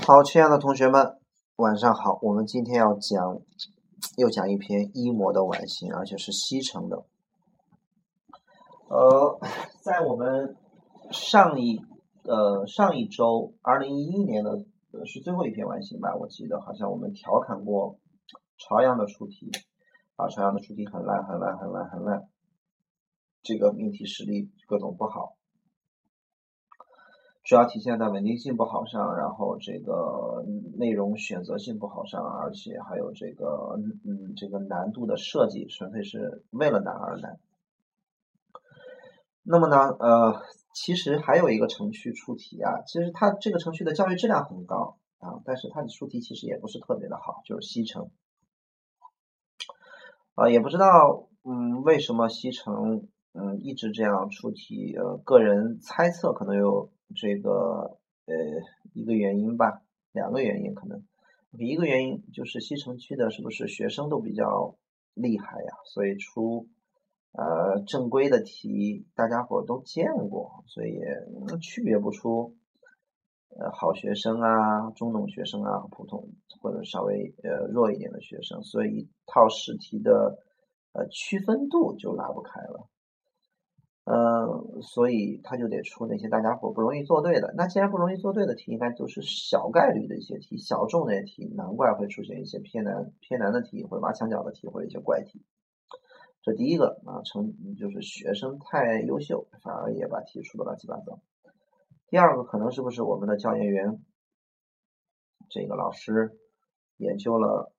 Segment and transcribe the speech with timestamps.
[0.00, 1.18] 好，亲爱的同学们，
[1.56, 2.18] 晚上好。
[2.22, 3.38] 我们今天要讲，
[4.16, 7.04] 又讲一篇一模的完形，而且是西城的。
[8.88, 9.38] 呃，
[9.82, 10.56] 在我们
[11.10, 11.78] 上一
[12.24, 14.64] 呃上一周，二零一一年的
[15.04, 16.16] 是最后一篇完形吧？
[16.16, 17.98] 我记得好像我们调侃过
[18.56, 19.50] 朝阳的出题，
[20.16, 22.22] 啊，朝阳的出题很烂，很烂，很烂，很烂。
[23.42, 25.36] 这个命题实力各种不好。
[27.52, 30.42] 主要体现在稳定性不好上，然后这个
[30.78, 37.38] 内容选择性不好上，而且还有这个嗯这个难度的设计纯粹是为了难而难。
[39.42, 40.40] 那么呢呃
[40.72, 48.08] 其实还有一个程序出题啊，其实它这个程序的教育质量很高啊，但是它的出题其实也不是特别的好，就是西城。
[50.36, 56.90] 啊也不知道嗯为什么西城嗯一直这样出题，呃个人猜测可能有。
[57.14, 58.34] 这个呃
[58.92, 61.02] 一个原因吧，两个原因可能，
[61.52, 64.76] 一个原因就是西城区的是不是学生都比较
[65.14, 65.72] 厉害呀？
[65.86, 66.68] 所以出
[67.32, 71.00] 呃正规的题大家伙都见过，所以
[71.60, 72.54] 区别不出
[73.50, 80.38] 呃好学生啊、中等学生啊、普通或者稍微呃弱一点的学生，所以一套试题的
[80.92, 82.88] 呃区分度就拉不开了。
[84.04, 87.54] 嗯，所以他就得出那些大家伙不容易做对的。
[87.56, 95.44] 那既然不容易做对的题，应该都是小概率的一些题、小众的一些题，难怪会出现一些偏难、偏难的题，或者挖墙脚的题，或者一些怪题。
[96.42, 101.20] 这第一个啊，成就是学生太优秀，反而也把题出的乱七八糟。
[102.08, 104.02] 第二个可能是不是我们的教研员，
[105.48, 106.36] 这个老师
[106.96, 107.72] 研究了，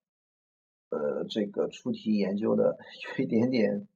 [0.89, 2.77] 呃，这个出题研究的
[3.17, 3.89] 有一点点。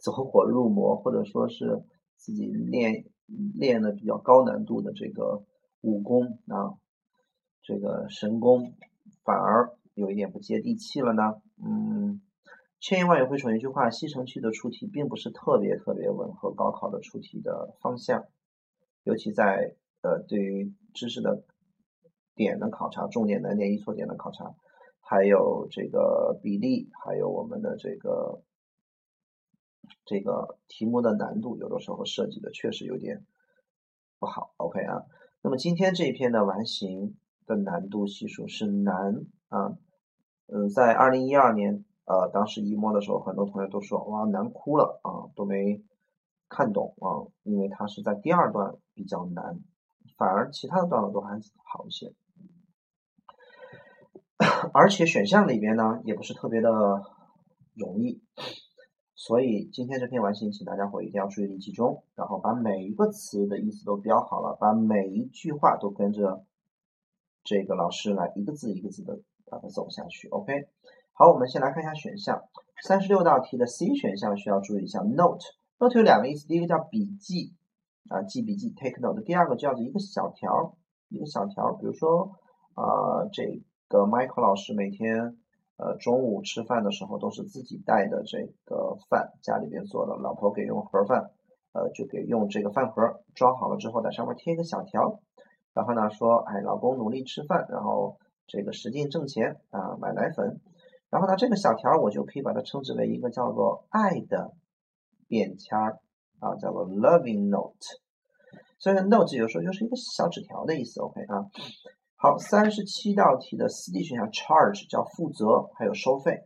[0.00, 1.82] 走火入魔，或者说是
[2.16, 3.04] 自己练
[3.54, 5.44] 练的比较高难度的这个
[5.80, 6.78] 武功啊，
[7.62, 8.74] 这个神功，
[9.24, 11.42] 反而有一点不接地气了呢。
[11.62, 12.20] 嗯，
[12.80, 18.24] 千言万语汇成一句话：西城区的出题并不是特别特别吻合高考的出题的方向，
[19.04, 21.44] 尤其在呃对于知识的
[22.34, 24.54] 点的考察、重点难点、易错点的考察，
[25.00, 28.42] 还有这个比例，还有我们的这个。
[30.04, 33.24] 这个题目的难度有的时候设计的确实有点
[34.18, 35.04] 不好，OK 啊。
[35.42, 39.76] 那么今天这一篇的完形的难度系数是难啊，
[40.46, 45.82] 嗯，在二零一二年呃当时一模的时候，很多同学都说哇难哭了啊，都没
[46.48, 49.60] 看懂啊，因为它是在第二段比较难，
[50.16, 52.12] 反而其他的段落都还好一些，
[54.72, 57.02] 而且选项里边呢也不是特别的
[57.74, 58.22] 容易。
[59.24, 66.44] 所以今天这篇完形，请大家伙一定要注意力集中，然后把每一个词的意思都标好了，把每一句话都跟着
[67.44, 70.26] 这个老师来一个字一个字的把它走下去。
[70.30, 70.66] OK，
[71.12, 72.42] 好，我们先来看一下选项，
[72.82, 77.54] 三十六道题的 C 选项需要注意一下，Note，Note 有两个意思，第一个叫笔记
[78.08, 80.74] 啊，记笔记，Take note，第二个叫做一个小条，
[81.10, 82.32] 一个小条，比如说
[82.74, 85.38] 啊，这个 Michael 老师每天。
[85.82, 91.32] 呃，中午吃饭的时候都是自己带的这个饭，家里边做的，老婆给用盒饭，
[91.72, 95.18] 呃，就给用这个饭盒装好了之后，在上面贴一个小条，
[95.74, 98.16] 然后呢说，哎，老公努力吃饭，然后
[98.46, 100.60] 这个使劲挣钱啊，买奶粉，
[101.10, 104.52] 然后呢这个小条我就可以把它称之为一个叫做爱的
[105.26, 105.98] 便签儿
[106.38, 107.74] 啊，叫做 loving note，
[108.78, 111.50] 所以 note 有时候就是一个小纸条的意思，OK 啊。
[112.22, 116.44] 好，三十七道题的四 D 选项 charge 叫负责，还有收费，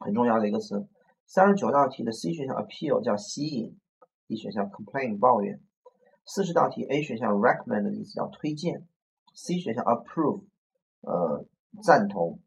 [0.00, 0.88] 很重要的一个词。
[1.24, 3.78] 三十九道题的 C 选项 appeal 叫吸引
[4.26, 5.60] ，D 选项 complain 抱怨。
[6.24, 8.88] 四十道题 A 选项 recommend 的意思叫推荐
[9.36, 10.42] ，C 选项 approve
[11.02, 11.46] 呃
[11.84, 12.40] 赞同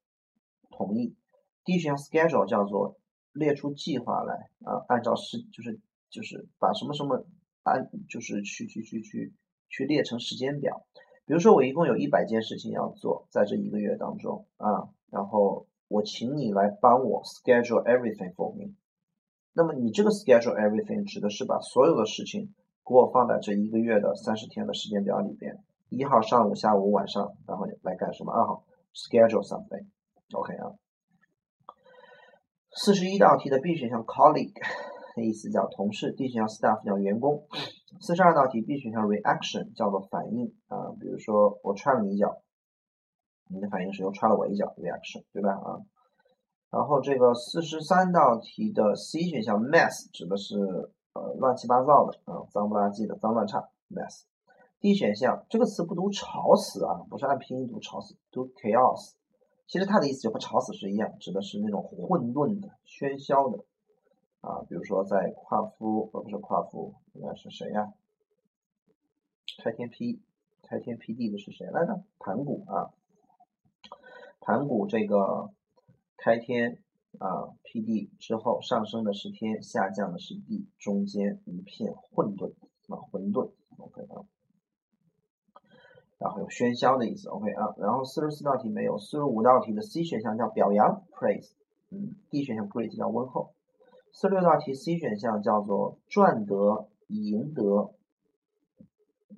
[0.71, 1.15] 同意。
[1.63, 2.99] D 选项 schedule 叫做
[3.31, 5.79] 列出计划来啊，按照时就是
[6.09, 7.25] 就是把什么什么
[7.63, 9.33] 按就是去去去去
[9.69, 10.85] 去列成时间表。
[11.29, 18.73] 比如说我一共有一百件事情要做，在这一个月当中啊，然后我请你来帮我 schedule everything for me。
[19.53, 28.33] 那么你这个 schedule everything 指的是把所有的事情给我放在这一个月的三十天的时间表里边，一号上午、下午、晚上，然后来干什么？
[28.33, 28.63] 二号
[28.95, 30.73] schedule something，OK 啊。
[32.71, 34.59] 四十一道题的 B 选项 colleague。
[35.21, 37.43] 意思叫同事，D 选项 staff 叫员工。
[37.99, 42.41] 四十二道题 B 选项 reaction 叫做反应啊，比如说我踹了你一脚，
[43.47, 45.81] 你的反应是又踹了我一脚，reaction 对吧啊？
[46.69, 54.23] 然后这个四十三道题的 C 选项 mess 指的是呃乱七八糟的啊，脏不拉几的，脏乱差 mess。
[54.79, 59.13] D 选项这个词不读吵死啊，不是按拼音读吵死，读 chaos。
[59.67, 63.65] 其实它的意思就和吵死是一样，指的是那种混沌的、喧嚣的
[64.41, 64.61] 啊。
[64.67, 67.93] 比如说在夸夫，呃不是夸夫，应该是谁呀？
[69.63, 70.21] 开天辟
[70.63, 72.03] 开天辟地的是谁来着？
[72.19, 72.93] 盘古啊，
[74.39, 75.51] 盘古这个
[76.17, 76.81] 开天
[77.19, 82.53] 啊辟地之后，上升的是天，下降的是地，中间一片混沌
[82.87, 83.51] 啊，混沌。
[83.77, 84.25] OK 啊。
[86.17, 91.51] 然后有喧嚣的意思，OK 啊，然后四十四道题没有，四十五道题的 C 选项叫表扬，praise，
[91.91, 93.53] 嗯，D 选项 great 叫问候，
[94.19, 97.93] 四十六道题 C 选项叫做赚得、赢得，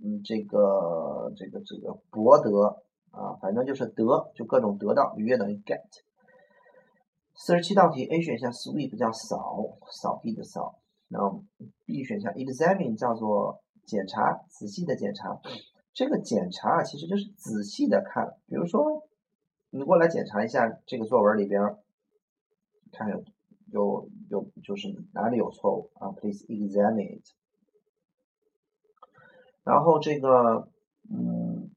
[0.03, 2.81] 嗯，这个这个这个博得
[3.11, 5.83] 啊，反正就是得，就各种得到，愉悦等于 get。
[7.35, 10.79] 四十七道题 A 选项 sweep 叫扫，扫地的扫，
[11.09, 11.43] 然后
[11.85, 15.39] B 选项 examine 叫做检查，仔细的检查。
[15.93, 19.07] 这个检查啊，其实就是仔细的看，比如说，
[19.69, 21.77] 你过来检查一下这个作文里边，
[22.91, 23.23] 看有
[23.71, 27.25] 有有就是哪里有错误啊？Please examine it。
[29.63, 30.67] 然后这个
[31.09, 31.69] 嗯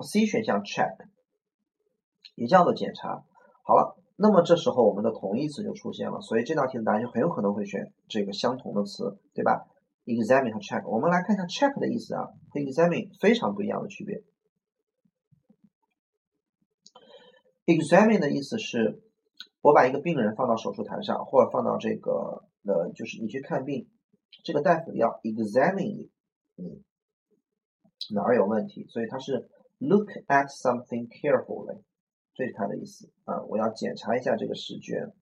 [0.00, 1.06] ，C 选项 check
[2.34, 3.24] 也叫做检查。
[3.62, 9.66] 好了，那么这时候我们的同义词就出现了，所以这道题的答案就很有可能会选这个相同的词，对吧
[10.06, 14.22] ？examine 和 check，我们来看一下 check 的意思啊，和 examine 非常不一样的区别。
[17.66, 19.02] examine 的意思是，
[19.60, 23.88] 我把一个病人放到手术台上，或者放到这个呃，就是你去看病，
[24.44, 26.08] 这个大夫要 examine
[26.56, 26.82] 你
[28.14, 31.82] 哪儿有问题，所以它是 look at something carefully，
[32.34, 35.12] 这是它的意思啊，我要检查一下这个试卷。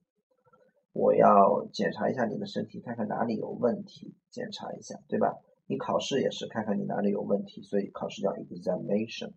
[0.92, 5.34] 我要检查一下你的身体，看看哪里有问题，检查一下，对吧？
[5.66, 9.32] 你考试也是看看你哪里有问题，所以考试叫 examination。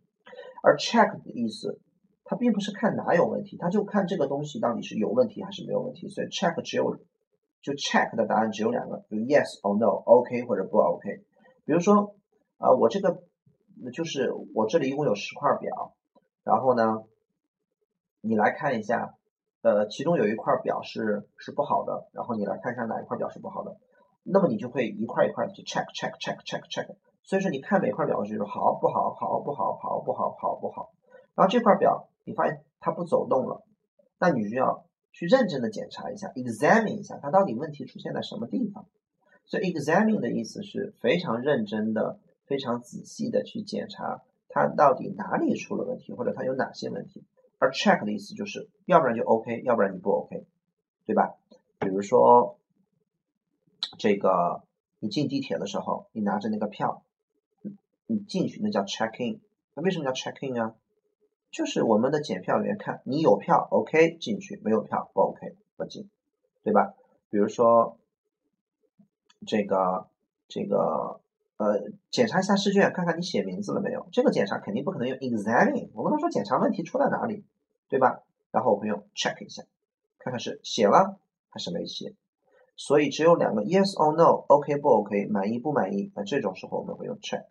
[0.63, 1.81] 而 check 的意思，
[2.30, 6.08] 它并不是看哪有问题，它就看这个东西到底是有问题还是没有问题。
[6.10, 6.96] 所以 check 只有
[7.64, 11.24] 就 check 的答案只有两个，就 yes or no，OK 或者不 OK。
[11.66, 12.16] 比如说
[12.60, 13.24] 啊，我这个
[13.92, 15.96] 就是我这里一共有十块表，
[16.44, 17.04] 然后呢，
[18.22, 19.16] 你来看一下。
[19.62, 23.76] 呃，其中有一块表是是不好的，然后你来看一下哪一块表是不好的，
[24.24, 26.88] 那么你就会一块一块去 check check check check check。
[27.24, 30.94] 所以说你看每块表就是好不好好不好好不好好不好，
[31.36, 33.64] 然后这块表你发现它不走动了，
[34.20, 38.86] 那你就要去认真的检查一下，examine 一下它到底问题出现在什么地方。
[39.46, 47.24] 所以 examine 的意思是非常认真的、非常仔细的去检查它到底哪里出了问题，或者它有哪些问题。
[47.58, 50.46] 而 check 的意思就是，要不然就 OK，要不然你不 OK，
[51.06, 51.36] 对吧？
[51.80, 52.60] 比如说，
[53.98, 54.62] 这个
[55.00, 57.04] 你进地铁的时候，你拿着那个票，
[58.06, 59.42] 你进去那叫 check in。
[59.74, 60.76] 那为什么叫 check in 啊？
[61.51, 66.10] 就是我们的检票员看你有票 OK 进去，没有票不 OK 不进，
[66.63, 66.94] 对吧？
[67.30, 67.98] 比如说，
[69.46, 70.07] 这个
[70.48, 71.22] 这个。
[71.62, 74.07] 呃，检查一下试卷，看看你写名字了没有。
[74.13, 77.44] 这个检查肯定不可能用 examine，我跟他说检查问题出在哪里，
[77.90, 78.24] 对吧？
[78.50, 79.63] 然后我们用 check 一下，
[80.19, 81.19] 看看是写了
[81.50, 82.16] 还是没写。
[82.78, 86.13] 所以只有两个 yes or no，OK 不 OK，满意不满意。
[86.16, 87.44] 那这种时候我们会用 check。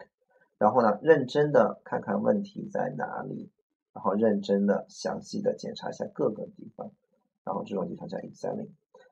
[0.57, 3.51] 然后呢，认真的看看问题在哪里，
[3.99, 6.93] 然后认真的详细的检查一下各个地方，
[7.43, 8.69] 然后这种地方叫 examine。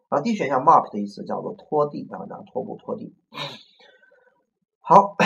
[0.08, 3.12] 然后 D 选项 mop 的意思叫做拖地啊，拿拖布拖地。
[4.78, 5.16] 好，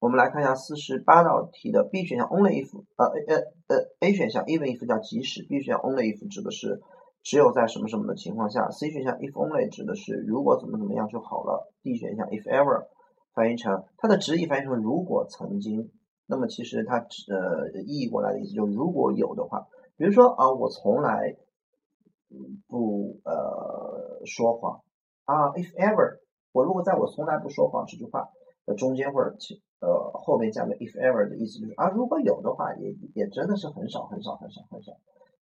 [0.00, 3.36] 我们来看一下四十八道题的 B 选项 only if，呃呃
[3.68, 6.82] 呃 A 选项 even if 叫即使，B 选项 only if 指的是
[7.22, 12.88] 只有在什么什么的情况下，C 选项 if only 指的是如果怎么怎么样就好了，D 选项 if ever
[13.32, 15.92] 翻译成它的直译翻译成如果曾经，
[16.26, 16.98] 那么其实它
[17.28, 21.36] 呃意译过来的意思就是如果有的话，比如说啊我从来
[22.66, 24.82] 不呃说谎
[25.24, 26.20] 啊 if ever。
[26.52, 28.28] 我如果在我从来不说谎这句话
[28.66, 29.34] 的中间或者
[29.80, 34.92] 呃后面加个 if ever 的意思就是啊如果有的话也也真的是很少很少很少很少，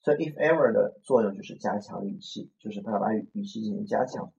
[0.03, 4.33] 所以 if ever 的作用就是加强语气，就是它要把语语气进行加强。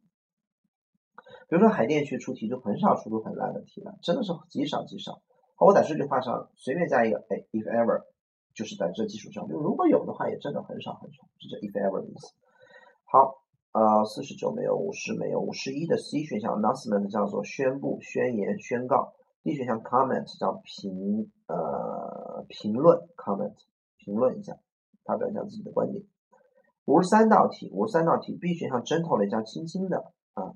[1.49, 5.21] 比如说海淀区出题就很少出出很烂的题了，真的是极少极少。
[5.65, 8.03] 我在这句话上随便加一个哎 if ever，
[8.53, 12.33] 就是在这基础上，就如果有的话也真的很少很少，是这 if ever 的意思。
[13.05, 13.37] 好。
[13.73, 19.13] 呃，四十九没有，五十没有，五十一的 C 选项 announcement 叫做宣布、宣言、宣告
[19.43, 23.55] ，D 选项 comment 叫评呃评论 comment
[23.95, 24.57] 评论一下，
[25.05, 26.03] 发表一下自己的观点。
[26.83, 30.51] 五十三道题，五十三道题 B 选项 gently 叫轻轻的啊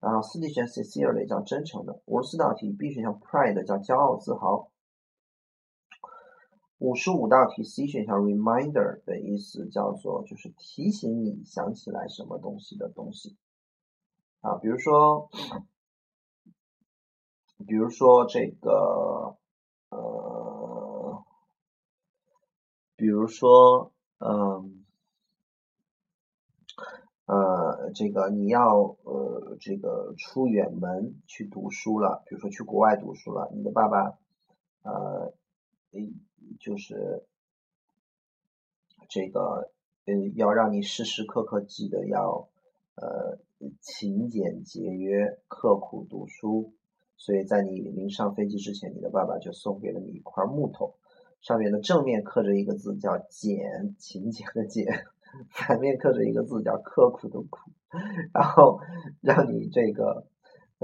[0.00, 2.00] 然后四 D 选项 sincerely 叫真诚的。
[2.06, 4.70] 五十四道题 B 选项 pride 叫骄傲自豪。
[6.78, 13.36] 五十五道题 C 选项 reminder 的意思叫做就是提醒你想起来什么东西的东西
[14.40, 15.28] 啊，比如说，
[17.66, 19.36] 比如说这个
[19.90, 21.22] 呃，
[22.96, 24.79] 比如说嗯
[27.30, 34.18] 呃这个你要呃这个出远门去读书了，比如说去国外读书了，你的爸爸
[34.82, 35.32] 呃。
[36.60, 37.24] 就是
[39.08, 39.72] 这个，
[40.04, 42.48] 呃，要让你时时刻刻记得要，
[42.94, 43.38] 呃，
[43.80, 46.72] 勤俭节约、刻苦读书。
[47.16, 50.94] 所以在你临上飞机之前，你的爸爸就送给了你一块木头，
[51.40, 54.86] 上面的正面刻着一个字叫“俭”，勤俭的俭；
[55.50, 57.70] 反面刻着一个字叫“刻苦的苦”，
[58.32, 58.80] 然后
[59.20, 60.26] 让你这个。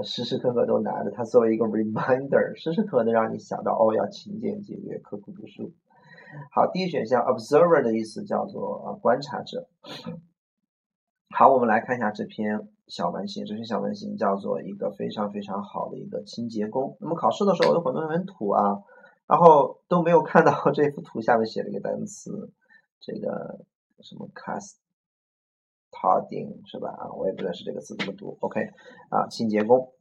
[0.03, 5.73] 时时刻刻都拿着它作为一个 reminder，时时刻刻的让你想到哦，要勤俭节约、刻苦读书。
[6.51, 9.67] 好，第一选项 observer 的意思叫做观察者。
[11.31, 16.95] 好，我们来看一下这篇小文型，这篇小文型叫做一个非常非常好的一个清洁工。
[17.01, 18.83] 那么考试的时候有很多人很土啊，
[19.25, 22.51] 然后都没有看到 这幅图下面写了一个单词，
[22.99, 23.61] 这个
[24.01, 24.69] 什么 casting
[26.69, 26.89] 是吧？
[26.89, 28.37] 啊，我也不认识这个字怎么读。
[28.41, 28.61] OK，
[29.09, 29.91] 啊，清洁工。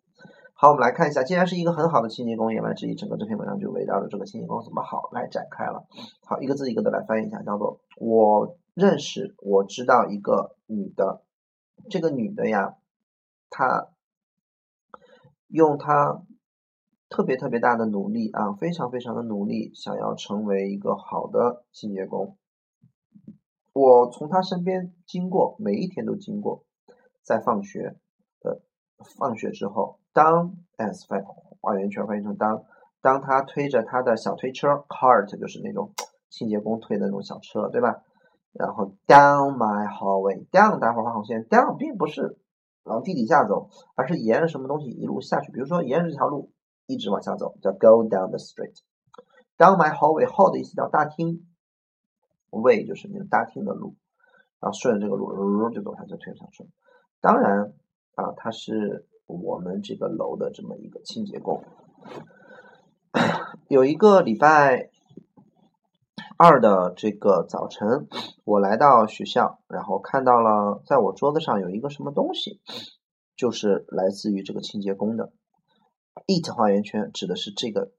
[0.59, 5.87] 好，我们来看一下，既然是一个很好的清洁工，言外之意，整个这篇文章就围绕着这个清洁工怎么好来展开了。
[6.25, 11.23] 好，一个字一个的来翻译一下，叫做我认识，我知道一个女的，
[11.91, 12.77] 这个女的呀，
[13.51, 13.89] 她
[15.49, 16.23] 用她
[17.11, 22.39] 特别特别大的努力啊，非常非常的努力，想要成为一个好的清洁工。
[23.77, 26.65] 我从他身边经过，每一天都经过，
[27.23, 27.95] 在放学
[28.41, 28.63] 的
[29.19, 31.23] 放学之后，当 as 翻
[31.61, 32.65] 画圆圈翻译成当，
[33.03, 35.93] 当他推着他的小推车 cart 就是那种
[36.31, 38.03] 清洁工推的那种小车，对吧？
[38.53, 42.39] 然后 down my hallway，down 待会儿画红线，down 并不是
[42.85, 46.51] 往地底下走，而是沿着什么东西一路下去，比如说沿着这条路
[46.87, 48.79] 一直往下走，叫 go down the street。
[49.59, 51.47] down my hallway，hall 的意思叫大厅。
[52.51, 53.97] Way 就是那个大厅的路，
[54.61, 56.69] 然后顺着这个路就走下去推上去。
[57.21, 57.73] 当然
[58.15, 61.63] 啊，他是我们这个楼的这么一个清洁工。
[63.69, 64.91] 有一个礼拜
[66.39, 68.09] 二的这个早晨，
[68.45, 72.61] 我来到学校，然后看到了在我桌子上有一个什么东西，
[73.37, 75.33] 就是来自于这个清洁工的。
[76.27, 77.93] it 画圆圈指的是这个。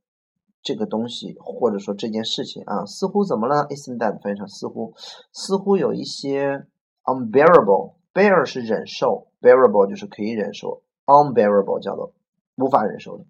[0.62, 4.94] 这个东西或者说这件事情啊，似乎怎么了？Isn't that 翻译成似乎，
[5.32, 6.66] 似乎有一些
[7.04, 7.96] unbearable。
[8.14, 12.14] bear 是忍受，bearable 就是可以忍受，unbearable 叫做
[12.56, 13.26] 无法忍受的。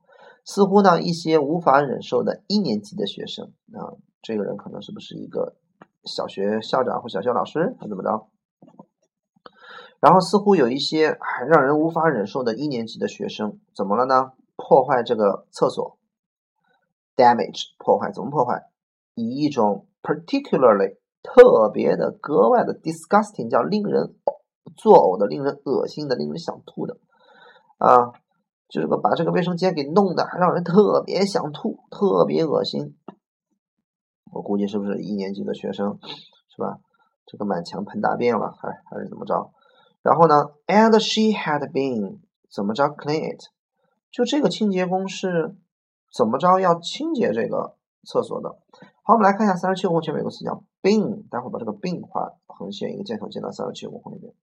[0.46, 5.58] 似乎呢，一些无法忍受的一年级的学生啊，这个人可能是不是一个
[6.06, 8.28] 小学校长或小学老师，还怎么着？
[10.00, 11.18] 然后似乎有一些
[11.50, 14.32] 让人无法忍受的一年级的学生，怎么了呢？
[14.56, 15.98] 破坏这个厕所。
[17.18, 18.70] Damage 破坏怎么破坏？
[19.16, 24.16] 以一种 particularly 特别的、格外的 disgusting 叫令人
[24.78, 26.98] 作呕的、令人恶心的、令人想吐的
[27.80, 28.14] 啊，
[28.70, 32.96] 这个把这个卫生间给弄得让人特别想吐、特别恶心。
[34.32, 36.00] 我估计是不是一年级的学生
[36.56, 36.78] 是吧？
[37.26, 39.52] 这个满墙喷大便了，还还是怎么着？
[40.04, 42.20] 然后呢？And she had been
[42.50, 43.42] 怎么着 clean it？
[44.12, 45.56] 就这个清洁工是。
[46.14, 48.50] 怎么着要清洁这个厕所的？
[49.04, 54.34] 好，我们来看一下三十七个空前面有个词叫 bin，待会儿把这个 bin 画横线，一个箭头箭到三十七个空里面。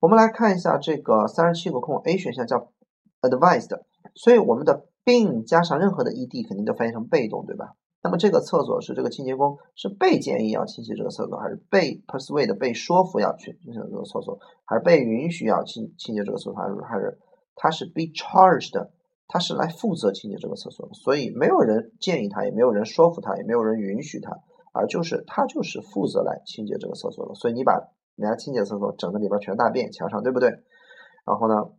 [0.00, 2.72] 我们来看一下这个三十七个空，A 选项叫
[3.20, 3.80] advised，
[4.14, 7.76] 所以我们的 bin 加上任何的 ed 肯定都翻译成被动，对吧？
[8.02, 17.18] 那么这个厕所是这个清洁工是被建议要清洁这个厕所，还是被 persuade 被说服要去清洁这个厕所，还是被允许要清清洁这个厕所，还是还是
[17.54, 18.88] 他是 be charged？
[19.28, 24.30] 他是来负责清洁这个厕所的，所以没有人建议他，也没有人说服他，也没有人允许他，
[24.72, 27.34] 而就是他就是负责来清洁这个厕所的。
[27.34, 27.72] 所以你把
[28.16, 30.50] 人家清洁厕所整的里边全大便，墙上对不对？
[31.24, 31.70] 然后呢，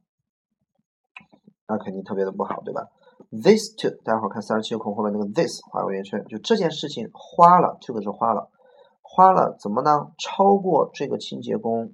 [1.68, 2.90] 那肯定特别的不好，对吧
[3.30, 8.50] ？This to，待会儿看三十七个空后面那个 this 画个圆圈，就这件事情花了，to 是花了，
[9.02, 10.12] 花了怎么呢？
[10.18, 11.94] 超过这个清洁工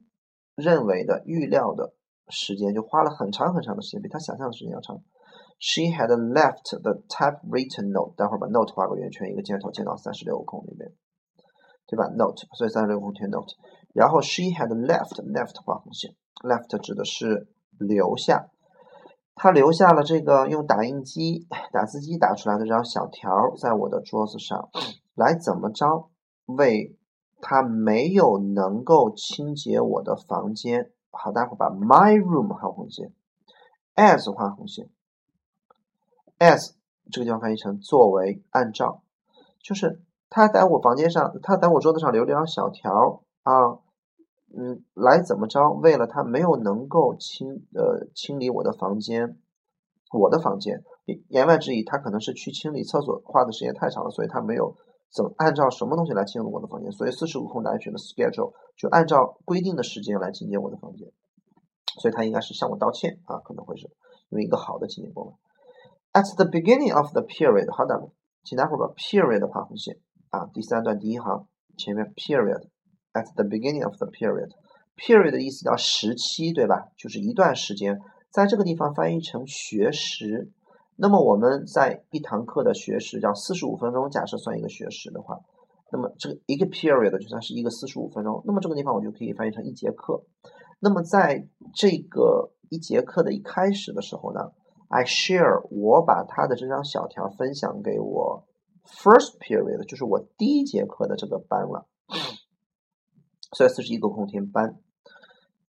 [0.55, 1.93] 认为的预料的
[2.29, 5.01] 时间，就花了很长很长的时间，比他想象的时间要长。
[5.59, 8.15] She had left the typewritten note。
[8.15, 10.93] 待会儿把 note 画个圆圈，一个箭头箭到三十六个空里面，
[11.85, 13.53] 对吧？note，所以三十六个空填 note。
[13.93, 18.49] 然后 she had left，left 画横线，left 指的是留下。
[19.35, 24.69] 他留下了这个用打印机、打字机打出来的这张小条，在我的桌子上，
[25.15, 26.09] 来怎么着
[26.45, 26.97] 为
[27.41, 30.91] 他没有能够清洁我的房间。
[31.11, 33.13] 好，待会儿把 my room 画红线
[33.95, 34.89] ，as 画红线
[36.39, 36.71] ，as
[37.11, 39.03] 这个地方翻译成作为、按照，
[39.61, 43.79] 就是他在我房间上，他在我桌子上留了张小条啊。
[44.51, 45.69] 嗯，来怎么着？
[45.73, 49.37] 为了他没有能够清呃清理我的房间，
[50.11, 50.83] 我的房间，
[51.27, 54.75] 言外之意，他可能是去清理厕所花的时间太长了，所以他没有
[55.13, 61.11] 怎么按照什么东西来清理我的房间，所以四十五空来选的 schedule 就按照规定的时间来清洁我的房间，
[62.01, 63.85] 所以他应该是向我道歉啊，可能会是
[64.29, 65.37] 因为一个好的清洁工。
[66.11, 68.09] At the beginning of the period，好的，
[68.43, 69.97] 请待会儿把 period 画红线
[70.29, 71.47] 啊，第三段第一行
[71.77, 72.67] 前面 period。
[73.11, 76.89] At the beginning of the period，period 的意思叫时期，对吧？
[76.95, 77.99] 就是一段时间，
[78.29, 80.51] 在这个地方翻译成学时。
[80.95, 85.39] 那么我们在一堂课的学时叫四十五分钟，假设算一个学时的话，
[85.91, 88.43] 那么这个一个 period 就算是一个四十五分钟。
[88.45, 90.23] 那么这个地方我就可以翻译成一节课。
[90.79, 94.51] 那么在这个一节课的一开始的时候呢
[94.89, 98.45] ，I share 我把他的这张小条分享给我
[98.85, 101.87] first period，就是我第一节课的这个班了。
[103.53, 104.77] 所以四十一个空填班。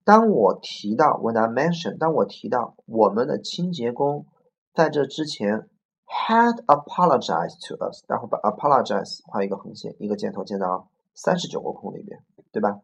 [0.04, 4.26] 当我提到 when I mention，当我提到我们的清洁工
[4.74, 5.70] 在这之前
[6.06, 12.20] had apologized to us，然后把 apologize 画一个横线，一个箭头箭到三十九个空里边，
[12.52, 12.82] 对吧？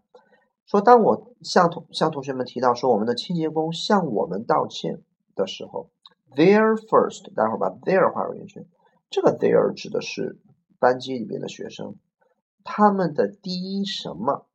[0.65, 5.01] 说当我向同向同学们提到说我们的清洁工向我们道歉
[5.36, 5.89] 的时候
[6.36, 8.68] There first，待会儿把 there 画入圆圈，
[9.10, 10.39] 这个 there 指的是
[10.80, 11.96] 班级里边的学生，
[12.63, 14.48] 他们的第一什么？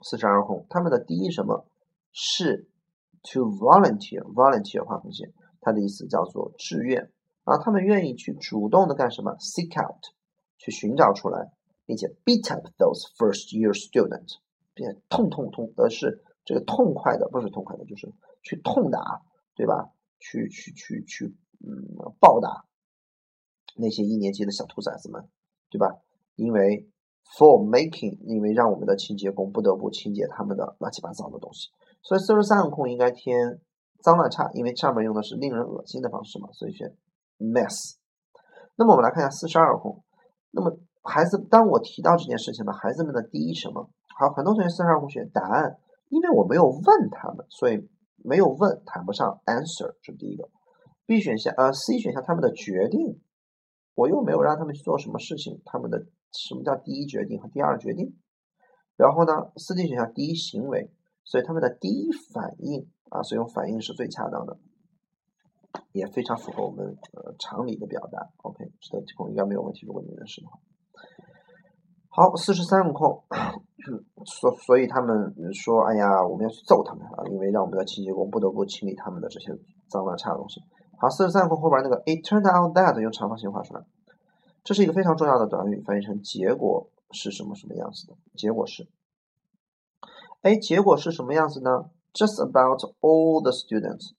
[0.00, 1.66] 四十二空，他们的第一什么
[2.12, 2.68] 是
[3.22, 7.10] to volunteer，volunteer 画横线，它的意思叫做志愿
[7.44, 10.02] 啊，他们愿意去主动的干什么？seek out，
[10.58, 11.52] 去寻找出来，
[11.86, 14.36] 并且 beat up those first year students，
[14.74, 19.22] 并且痛痛痛，而是这个痛快的，不是痛快的，就是去痛打，
[19.54, 19.90] 对吧？
[20.24, 21.84] 去去去去，嗯，
[22.18, 22.64] 暴打
[23.76, 25.28] 那些一年级的小兔崽子们，
[25.68, 26.00] 对吧？
[26.36, 26.88] 因为
[27.36, 31.68] For making，因为让我们的清洁工不得不清洁他们的乱七八糟的东西，
[32.02, 33.60] 所以四十三个空应该填
[34.00, 36.94] 脏乱差，因为上面用的是令人恶心的方式嘛，所以选
[37.38, 37.96] mess。
[38.76, 40.02] 那么我们来看一下四十二空，
[40.50, 43.90] 那么孩子，当我提到这件事情呢，孩子们的第一什么？
[44.16, 45.76] 好，很多同学四十二空选答案，
[46.08, 47.88] 因为我没有问他们，所以
[48.24, 50.48] 没有问，谈不上 answer，是第一个。
[51.06, 53.20] B 选项，呃，C 选项他们的决定，
[53.94, 56.06] 我又没有让他们去做什么事情，他们的。
[56.36, 58.18] 什么叫第一决定和第二决定？
[58.96, 60.90] 然后呢，四 D 选项第一行为，
[61.22, 64.58] 所以他们的第一反应啊，所以用反应是最恰当的，
[65.92, 68.32] 也非常符合我们呃常理的表达。
[68.38, 70.58] OK，这个题空应该没有问题，如果你认识的话。
[72.16, 73.24] 好，四十三个空，
[74.24, 79.50] 所所以他们说，哎呀，我们要去揍他们啊，因为让我们的清洁工不得不清理他们的这些
[79.88, 80.62] 脏乱差的东西。
[80.96, 83.82] 好，四十三个空后边那个，It turned out that 用长方形画出来。
[84.62, 88.14] 这是一个非常重要的短语，翻译成结果是什么什么样子的？
[88.36, 88.86] 结果是，
[90.42, 94.12] 哎，结果是什么样子呢？Just about all the students，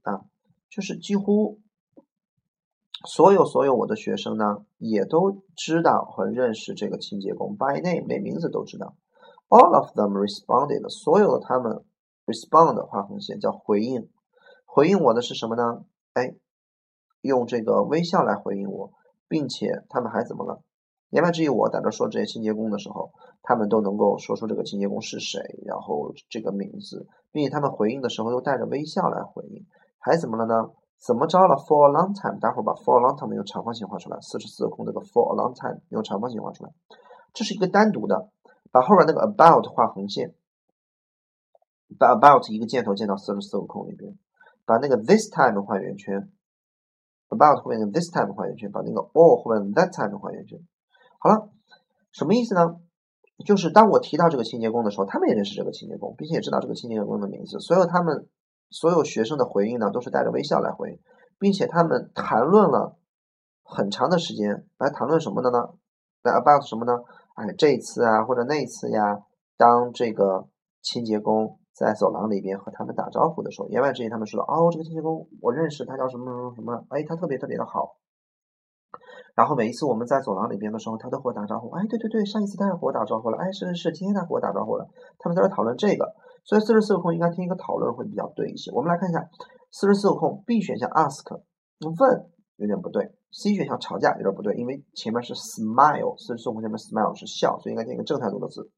[0.00, 0.24] 啊，
[0.70, 1.58] 就是几乎
[3.04, 8.94] 所有所有我的学生呢，也都知道和认识这个清洁工，by name 连名字都知道。
[9.48, 11.84] All of them responded，所有的他们
[12.26, 14.08] respond 画横线叫回应，
[14.64, 15.84] 回应我的是什么呢？
[16.14, 16.34] 哎，
[17.20, 18.92] 用这个微笑来回应我。
[19.28, 20.60] 并且他们还怎么了？
[21.08, 29.64] 言外之意，我在这说这些清洁工的时候，他们都能够说出这个清洁工是谁，然后这个名字，并且他们回应的时候又带着微笑来回应。
[29.98, 30.68] 还怎么了呢？
[31.04, 34.20] 怎么着了？For a long time，待会儿把 for a long time 用长方形画出来。
[34.20, 36.70] 四十四空这个 for a long time 用长方形画出来，
[37.32, 38.30] 这是一个单独的。
[38.70, 40.34] 把后边那个 about 画横线，
[41.98, 44.16] 把 about 一个箭头箭到四十四个空里边，
[44.64, 46.30] 把那个 this time 画圆圈。
[47.28, 50.60] about 后面的 this time 画圆圈，把那个 all 后面 that time 画圆圈。
[51.18, 51.50] 好了，
[52.12, 52.76] 什么意思呢？
[53.44, 57.58] 就是当我提到这个清洁工的时候，他们也认识这个清洁工，并且也知道这个清洁工的名字。
[57.58, 58.28] 所有他们
[58.72, 60.98] 所有学生的回应呢，都是带着微笑来回，
[61.38, 62.98] 并且他们谈论了
[63.62, 65.58] 很长的时间，来谈论什么的呢？
[66.22, 66.92] 来 about 什么呢？
[67.34, 69.20] 哎，这一次啊，或者那一次呀，
[69.56, 70.48] 当这个
[70.80, 71.58] 清洁工。
[71.74, 77.96] 在走廊里边和他们打招呼的时候，言外之意，他们说的哦，这个清洁工我认识，他叫什么什么什么，哎，他特别特别的好。
[79.34, 84.86] 然后每一次我们在走廊里边的时候，他都和我打招呼，哎，对对对，上一次他也和我打招呼了，哎，是是是，今天他和我打招呼了。
[85.18, 88.70] 他们在这讨论这个，所以四十四个空应该填一个讨论会比较对一些。
[88.72, 89.28] 我们来看一下
[89.70, 91.40] 四十四个空，B 选项 ask
[91.80, 98.70] 问有点不对，C 选项吵架有点不对，因为前面是 smile，四十四个空前面 smile 是笑，所以应该填一个正态度的字。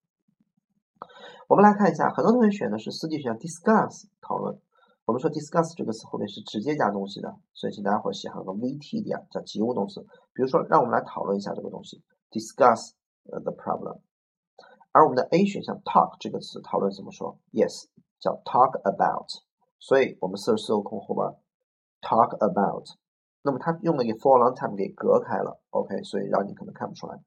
[1.48, 4.58] 我们来看一下，很多同学选的是四 D 选项 discuss 讨论。
[5.04, 10.00] 我们说 discuss 这个词后面是直接加东西的，所以请大家伙写上个 VT 点，叫及物动词。
[10.32, 12.92] 比如说，让我们来讨论一下这个东西，discuss
[13.24, 13.98] the problem。
[14.94, 17.86] 而我们的 A 选项 talk 这个词讨论怎么说？Yes，
[18.20, 19.26] 叫 talk about。
[19.80, 21.26] 所以我们四十四个空后边
[22.00, 22.86] talk about。
[23.42, 27.20] 那么它用了一个 for a long time 给隔开了，OK，所以让你可能看不出来。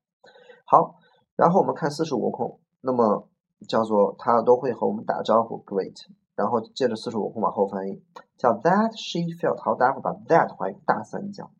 [0.63, 0.95] 好，
[1.35, 3.27] 然后我们看四十五个空，那么
[3.67, 6.05] 叫做他都会和我们打招呼，Great。
[6.35, 8.01] 然后接着四十五空往后翻译，
[8.37, 9.61] 叫 That she felt。
[9.61, 11.51] 好，大家伙把 That 画一个大三角，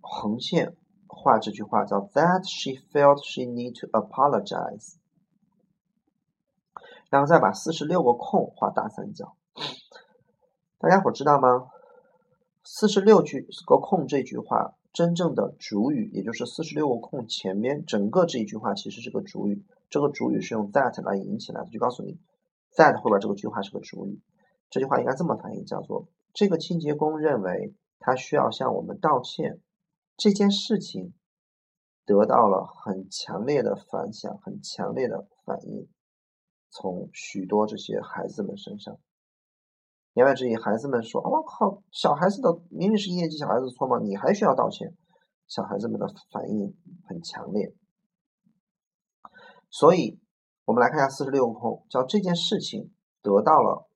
[0.00, 0.76] 横线
[1.16, 4.96] 画这句话叫 That she felt she need to apologize。
[7.08, 9.36] 然后再把四十六个空画大三角，
[10.78, 11.68] 大家伙知道吗？
[12.64, 22.18] 四十六句个空这句话真正的主语，也就是四十六个空前面整个这一句话其实是个主语，这个主语是用 That 来引起来的，就告诉你。
[22.76, 24.20] that 后边这个句话是个主语，
[24.68, 29.60] 这句话应该这么翻译，叫做这个清洁工认为他需要向我们道歉。
[30.16, 31.14] 这件事情
[32.04, 35.88] 得到了很强烈的反响，很强烈的反应，
[36.70, 38.98] 从许多这些孩子们身上。
[40.14, 43.98] 言外之意，孩子们说：“我靠，小孩子的明明是一年级小孩子的错吗？
[44.02, 44.96] 你还需要道歉？”
[45.48, 46.76] 小孩子们的反应
[47.06, 47.74] 很强烈，
[49.70, 50.20] 所以。
[50.68, 53.88] 我们来看一下四十六空，叫这件事情得到了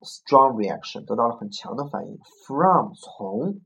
[0.00, 3.60] strong reaction，得到了很强的反应 from 从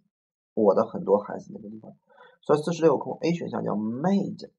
[0.55, 1.93] 我的很多孩子那个地方，
[2.41, 4.51] 所以四十六空 A 选项叫 made，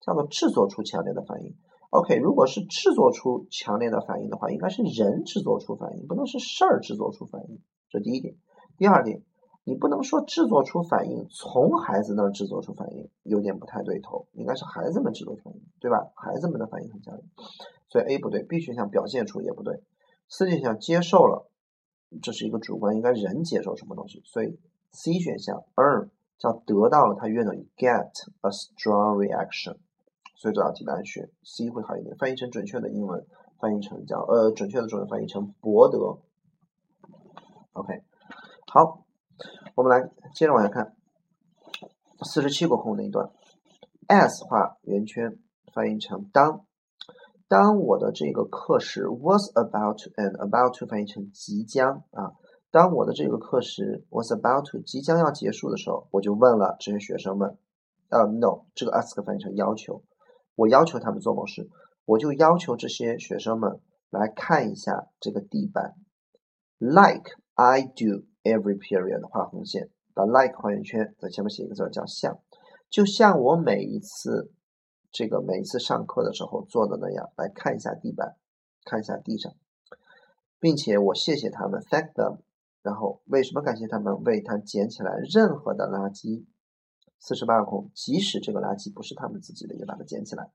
[0.00, 1.54] 叫做制作出强烈的反应。
[1.90, 7.60] OK，如果是制作出强烈的反应的话，应该是人制作出反应，不能是事儿制作出反应。
[7.88, 8.34] 这第一点，
[8.76, 9.22] 第二点。
[9.66, 16.12] 你不能说制作出反应，从孩子那儿制作出反应，有点不太对头，应该是孩子们制作反应，对吧？
[16.14, 17.24] 孩子们的反应很强烈，
[17.88, 19.82] 所以 A 不对，B 选项表现出也不对
[20.28, 21.48] ，C 选项接受了，
[22.20, 24.58] 这是一个主观，应该人接受什么东西，所以
[24.94, 28.08] C 选项 earn 叫得到了，它约等于 get
[28.40, 29.76] a strong reaction，
[30.36, 33.26] 所以这道题答案选 C 会好一点，翻译成准确的英文，
[33.58, 35.98] 翻译成叫呃准确的中文翻译成博得
[37.72, 38.02] ，OK，
[38.68, 39.04] 好。
[39.74, 40.94] 我们来接着往下看，
[42.22, 43.30] 四十七个空那一段
[44.06, 45.36] ，S 画圆圈，
[45.72, 46.64] 翻译成当。
[47.48, 52.34] 当我的这个课时 was about to end，about to 翻译成即将啊。
[52.74, 57.56] 当我的这个课时 was about to 即将要结束的时候，我就问了这些学生们，
[58.08, 60.02] 呃，no，这个 ask 翻译成要求，
[60.56, 61.70] 我要求他们做某事，
[62.04, 65.94] 我就要求这些学生们来看一下这个地板
[66.78, 68.26] ，like I do。
[68.42, 72.40] Every period 画红线，把 like 画圆圈，在前面写一个字叫像，
[72.90, 74.52] 就像我每一次
[75.10, 78.36] 这个每一次上课的时候做的那样，来看一下地板，
[78.84, 79.54] 看一下地上，
[80.60, 82.40] 并且我谢谢他们，thank them。
[82.84, 84.22] 然后为什么感谢他们？
[84.22, 86.44] 为他捡起来任何的垃圾。
[87.18, 90.52] 四十八个空，即使这个垃圾不是他们自己的，也把它捡起来。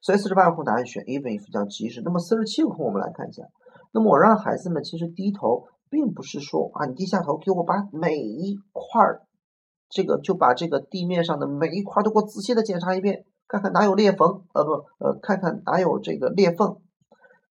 [0.00, 2.00] 所以四十八个空答案选 even if 叫即使。
[2.02, 3.48] 那么四十七个空我们来看一下，
[3.90, 5.66] 那么我让孩子们其实低头。
[5.88, 9.22] 并不是说啊，你低下头给我把每一块儿，
[9.88, 16.80] 这个就把这个地面上的每一块都给我仔细的检查一遍，看看哪有裂缝，呃不呃，看看哪有这个裂缝，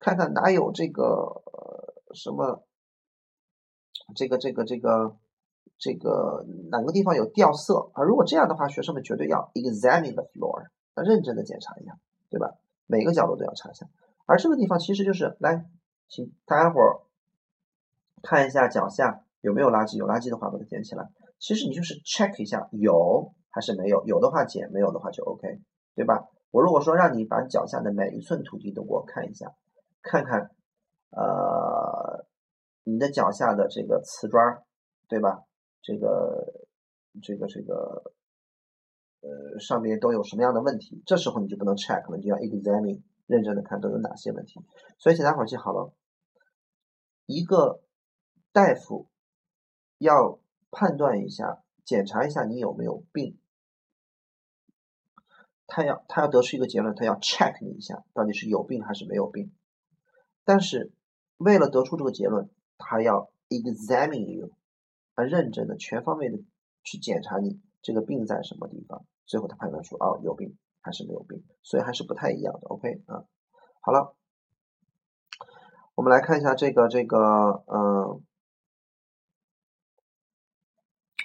[0.00, 1.44] 看看哪有这个
[2.12, 2.63] 什么，
[4.14, 5.16] 这个这个这个
[5.78, 8.02] 这个哪个地方有掉色啊？
[8.02, 11.98] 如果这样的话，学生们绝对要 examine the floor，要认真的检查一下，
[12.30, 12.54] 对吧？
[12.86, 13.86] 每个角落都要查一下。
[14.26, 15.66] 而这个地方其实就是来，
[16.08, 17.00] 请大家伙儿。
[18.26, 21.10] 看一下脚下有没有垃圾，有垃圾的话把它捡起来。
[21.38, 25.60] 其实你就是 check 一下有还是没有，有的话捡，没有的话就 OK，
[25.94, 26.26] 对吧？
[26.50, 29.52] 我如果说让你把脚下的每一寸土地都给我看一下，
[30.00, 30.52] 看看
[31.10, 31.20] 呃
[32.84, 34.62] 你的脚下的这个瓷砖，
[35.08, 35.42] 对吧？
[35.82, 36.68] 这个
[37.22, 38.12] 这个这个
[39.20, 41.02] 呃上面都有什么样的问题？
[41.04, 44.60] 这时候你就不能 check 了，你就要 examine，认真的看都有哪些问题。
[44.98, 45.92] 所以请大伙记好了，
[47.26, 47.80] 一个。
[48.54, 49.08] 大夫
[49.98, 50.38] 要
[50.70, 53.36] 判断一下，检查一下你有没有病。
[55.66, 59.50] 他要他要得出一个结论，他要 check 你一下，到底是有病还是没有病。
[60.44, 60.92] 但是
[61.36, 64.50] 为了得出这个结论，他要 examine you，
[65.14, 66.38] 他认真的、全方位的
[66.82, 69.04] 去检查你这个病在什么地方。
[69.26, 72.68] 最后他判断出哦有病还是没有病，所以还是不太一样的。
[72.68, 73.24] OK 啊，
[73.80, 74.14] 好了，
[75.94, 78.22] 我们来看一下这个这个嗯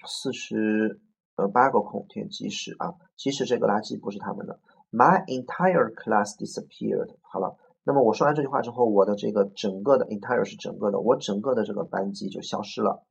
[0.05, 1.01] 四十
[1.35, 4.59] 呃八个空填即使啊，即使这个垃圾不是他们的。
[4.91, 7.15] My entire class disappeared。
[7.21, 13.03] 好了，那么我说完这句话之后，我的这个整个的 entire 是整个的，我整个的这个班级就消失了，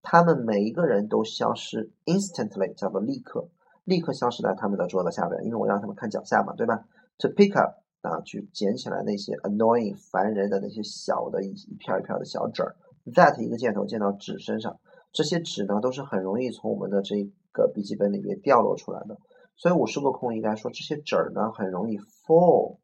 [0.00, 3.48] 他们每一个人都消失，instantly 叫做立刻，
[3.84, 6.84] 立刻消失在他们的桌子下边，因为我让他们看脚下嘛，对吧
[7.18, 12.76] ？To pick up 啊，去捡起来那些 annoying 烦人的那些小的一一片一片的小纸儿。
[13.04, 14.78] That 一个箭头箭到纸身上，
[15.12, 19.18] 这些纸呢都是很容易从我们的这个笔记本里面掉落出来的。
[19.56, 22.78] 所以五十个空应该说这些纸儿呢很容易 fall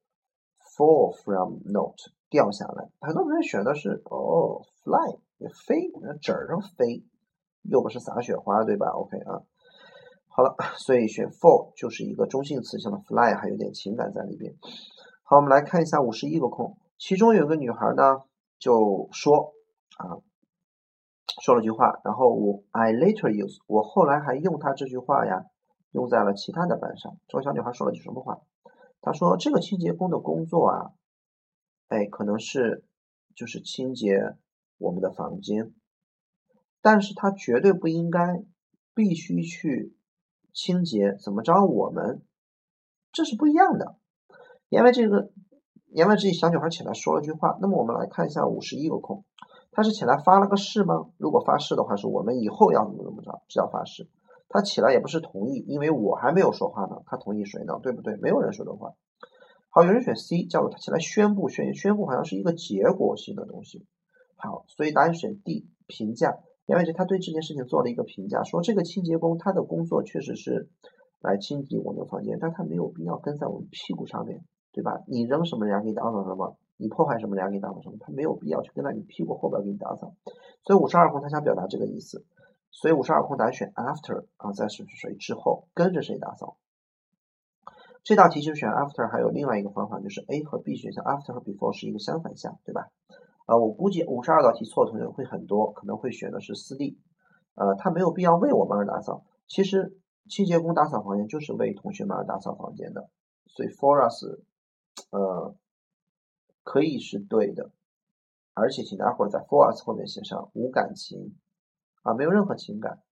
[0.78, 2.88] fall from note 掉下来。
[3.00, 5.18] 很多同学选的是哦 fly
[5.66, 7.04] 飞，那纸儿上飞，
[7.62, 9.42] 又不是撒雪花，对吧？OK 啊，
[10.28, 14.54] 好了，所以选 fall 就是一个中性词，像 fly 还有点情感在里边。
[15.24, 18.22] 好，我们来看一下五十一个空，其中有个女孩呢
[18.60, 19.54] 就说
[19.96, 20.22] 啊
[21.42, 25.44] 说了句话，然后我 I later use 我后来还用她这句话呀。
[25.92, 27.16] 用在了其他的班上。
[27.28, 28.38] 这个小女孩说了句什么话？
[29.00, 30.92] 他说：“这个清洁工的工作啊，
[31.88, 32.84] 哎，可能是
[33.34, 34.36] 就是清洁
[34.76, 35.72] 我们的房间，
[36.82, 38.44] 但是他绝对不应该
[38.94, 39.96] 必须去
[40.52, 42.22] 清洁怎么着我们，
[43.12, 43.96] 这是不一样的。”
[44.68, 45.30] 言外这个
[45.86, 47.56] 言外之意，小女孩起来说了句话。
[47.60, 49.24] 那么我们来看一下五十一个空，
[49.72, 51.08] 她是起来发了个誓吗？
[51.16, 54.10] 如果发誓的话，是我们以后要怎么怎么着，是要发誓。
[54.48, 57.78] 他起来也不是同意，因为我还没有说话呢，他同意谁呢？
[57.82, 58.16] 对不对？
[58.16, 58.94] 没有人说的话。
[59.70, 63.86] 好，有人选 C，叫做他起来宣布，宣宣布好像是一个结果性的东西。
[64.36, 66.38] 好，所以答案选 D，评价。
[66.66, 70.68] 杨伟杰，他对这件事情做了一个评价，说这个清洁工他的工作确实是
[71.20, 75.02] 来清洁我们的房间，但他没有必要跟在我们屁股上面，对吧？
[75.06, 80.14] 你扔什么人家给你打扫什么，你破坏什么人家给你打扫什么，他没有必要去跟在你屁股后边给你打扫。
[80.64, 82.24] 所以五十二空他想表达这个意思。
[82.70, 86.56] 所以五十二空答案选 after 啊，在谁谁之后跟着谁打扫。
[88.04, 92.90] 这道题就选 after，还有另外一个方法就是 A 和 B 选项 after 和 before 是一个相反项，对吧？
[93.46, 96.98] 啊，我估计五十二道题错的同学会很多，可能会选的是四 D。
[97.54, 99.24] 呃，他没有必要为我们而打扫。
[99.46, 103.10] 其实清洁工打扫房间就是为同学们而打扫房间的，
[103.46, 104.24] 所以 for us，
[105.10, 105.54] 呃，
[106.62, 107.70] 可以是对的。
[108.54, 111.34] 而且请待会儿在 for us 后面写上无感情。
[112.08, 113.02] 啊，没有任何情感，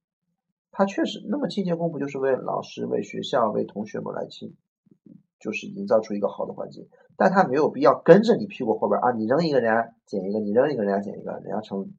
[0.70, 4.54] 他确实，那么清洁工不就是为老师、为学校、为同学们来清，
[5.38, 11.92] 就是营造出一个好的环境，但他没有必要跟着你屁股后边啊，你扔一个人家捡一个，你扔一个人家捡一个，人家成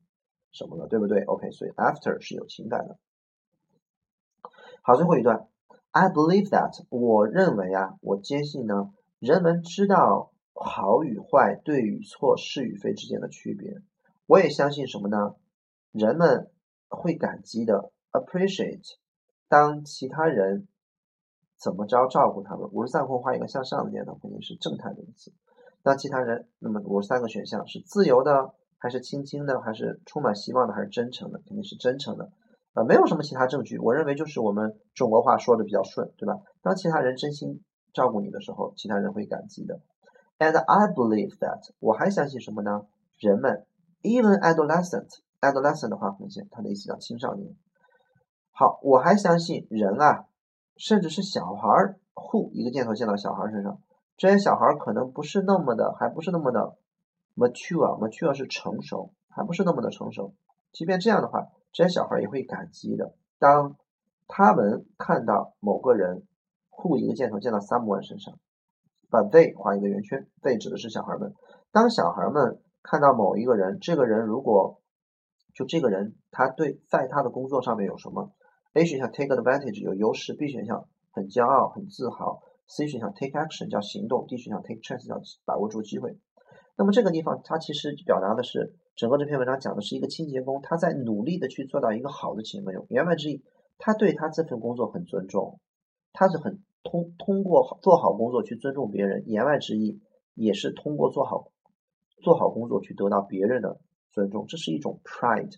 [0.51, 2.97] 什么了，对不对？OK，所以 after 是有情感的。
[4.81, 5.47] 好，最后一段
[5.91, 13.81] ，I believe that，我认为啊，我坚信呢，人们知道好与坏、对与错、是与非之间的区别。
[14.25, 15.36] 我也相信什么呢？
[15.91, 16.49] 人们。
[16.89, 18.95] 会感激的，appreciate。
[19.47, 20.67] 当其他人
[21.58, 25.32] 怎么着照顾他们，五十三空画一个向上的箭头，肯定是正态的意思。
[25.84, 31.39] 那其他人，那么五十三个选项是自由的，还是轻轻的，还是充满希望的，还是真诚的？
[31.39, 32.30] 肯定是真诚的。
[32.73, 36.36] 啊，没有什么其他证据，我认为就是我们中国话说的比较顺，对吧？
[36.62, 39.80] 当其他人真心照顾你的时候，其他人会感激的。
[40.39, 42.86] And I believe that，我还相信什么呢？
[43.17, 43.65] 人们
[44.04, 45.08] ，even adolescent。
[45.41, 47.56] Adolescent 的话，很显，它的意思叫青少年。
[48.52, 50.26] 好，我还相信人啊，
[50.78, 53.82] 甚至是小孩儿，who 一个箭头箭到小孩身上，
[54.17, 56.76] 这些小孩可能不是那么的，还不是那么的
[57.36, 60.34] mature，mature 是成熟，还不是那么的成熟。
[60.71, 63.13] 即便这样的话，这些小孩也会感激的。
[63.39, 63.76] 当
[64.28, 66.23] 他们看到某个人
[66.71, 68.39] ，who 一个箭头箭到 someone 身上，
[69.10, 71.34] 把 they 画一个圆圈，they 指的是小孩们。
[71.71, 74.82] 当小孩们看到某一个人，这个人如果
[75.57, 78.31] 就这个人，他对在他的工作上面有什么
[78.73, 86.19] ？A 选项 take advantage 有优势，B 选项很骄傲很自豪，C 选项 take action 叫行动，D 选项 take chance 叫把握住机会。
[86.75, 92.85] 那么这个地方，它其实表达的是整个这篇文章讲的是一个清洁工，他在努力的去做到一个好的清洁工。
[92.89, 93.43] 言外之意，
[93.79, 95.59] 他对他这份工作很尊重，
[96.13, 99.23] 他是很通通过做好工作去尊重别人。
[99.25, 99.99] 言外之意，
[100.35, 101.51] 也是通过做好
[102.21, 103.79] 做好工作去得到别人的。
[104.11, 105.56] 尊重，这是一种 pride。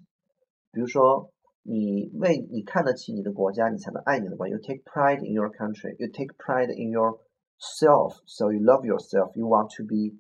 [0.71, 4.55] 比如说，你为你看得起你的国家，你才能爱你的国家。
[4.55, 5.97] You take pride in your country.
[5.99, 8.19] You take pride in yourself.
[8.27, 9.37] So you love yourself.
[9.37, 10.17] You want to be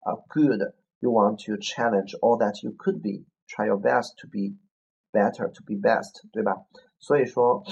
[0.00, 0.74] a good.
[1.00, 3.24] You want to challenge all that you could be.
[3.46, 4.56] Try your best to be
[5.12, 6.66] better, to be best，对吧？
[6.98, 7.62] 所以说，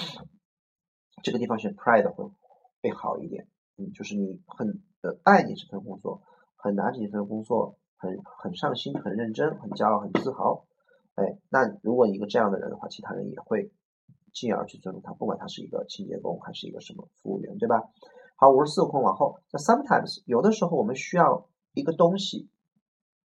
[1.22, 2.30] 这个地方选 pride 会
[2.80, 3.48] 会好一点。
[3.76, 6.22] 嗯，就是你很呃爱你这份工作。
[6.58, 10.65] 很拿这份工作 很很上心、很认真、很骄傲、很自豪。
[11.13, 13.71] 哎，那如果一个这样的人的话，其他人也会
[14.33, 17.91] 进而去尊重他，不管他是一个清洁工还是一个什么服务员，对吧？
[18.37, 19.39] 好，五十四空往后。
[19.51, 22.49] 那 sometimes 有的时候我们需要一个东西，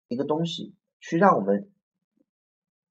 [0.06, 1.68] 一个东西去让我们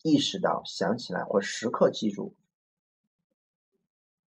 [0.03, 2.35] 意识到、想起来或时刻记住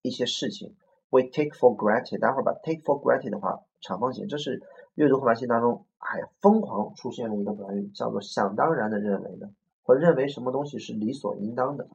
[0.02, 0.78] 一些事情。
[1.10, 2.54] We take for granted，待会儿把。
[2.54, 4.64] Take for granted 的话，长方形，这是
[4.96, 9.52] 阅读和玩性当中还疯狂出现了一个短语，叫做想当然的认为的。
[9.86, 11.90] 或认为什么东西是理所应当的，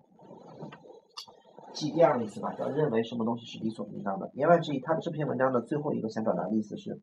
[1.72, 4.30] 记第二个意思吧，叫认为什么东西是理所应当的。
[4.34, 7.00] 言外之意，他这篇文章的最后一个想表达的意思是，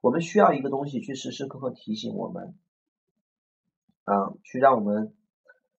[0.00, 2.54] 我们需要一个东西去时时刻刻提醒我们，
[4.04, 5.12] 啊，去让我们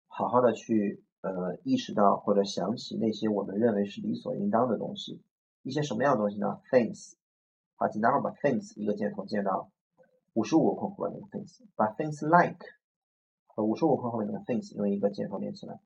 [0.06, 5.19] 好好的去呃意识到或者想起那些我们认为是理所应当的东西。
[5.63, 7.13] 一些什么样的东西呢？Things，
[7.75, 9.71] 好，请待会儿把 Things 一个箭头箭到
[10.34, 12.65] 五十五个空格那个 Things，把 Things like。
[13.56, 15.80] 和五十五空后面那个 things 用一个箭头连起来，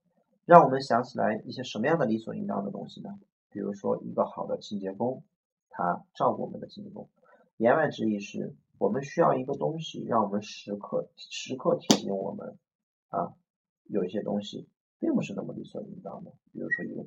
[0.46, 3.20] 让我们想起来一些什么样的理所应当的东西呢？
[3.50, 5.22] 比如说一个好的清洁工，
[5.70, 7.10] 他照顾我们的清洁工。
[7.58, 12.58] 言外之意是我们需要一个东西，让我们时刻时刻提醒我们
[13.10, 13.34] 啊，
[13.84, 16.32] 有一些东西并不是那么理所应当的。
[16.54, 17.06] 比如说一个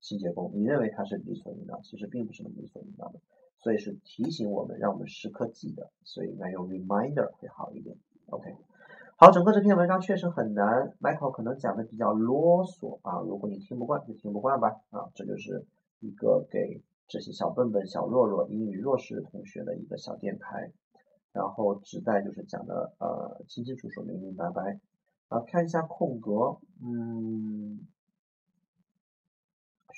[0.00, 3.20] 清洁工，你认为他是理所应当，其实并不是那么理所应当的。
[3.58, 7.96] 所以是提醒我们，让我们时刻记得，所以应该用 reminder 会好一点。
[8.26, 8.54] OK。
[9.16, 15.66] 好，整个这篇文章确实很难，Michael 可能讲的比较啰嗦啊，如果你听不惯就听不惯吧啊，这就是
[15.98, 20.70] 一个给这些小笨笨、小弱弱、英语弱势同学的一个小电台，
[21.32, 24.78] 然后旨在就是讲的呃清清楚楚、明明白白
[25.26, 27.80] 啊，看一下空格，嗯，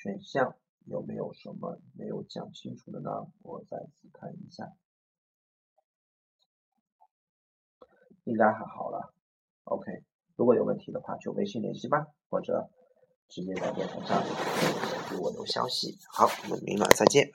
[0.02, 3.10] 选项有没有什么没有讲清楚的呢？
[3.42, 4.72] 我再次看一下。
[8.24, 9.12] 应该还好了
[9.64, 10.04] ，OK。
[10.36, 12.70] 如果有问题的话，就微信联系吧，或者
[13.28, 14.22] 直接在电台上
[15.10, 15.98] 给我留消息。
[16.08, 17.30] 好，我们明晚再见。